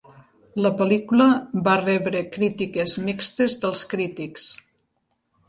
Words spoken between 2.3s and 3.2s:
crítiques